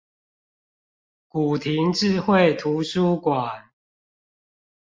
[1.27, 3.69] 古亭智慧圖書館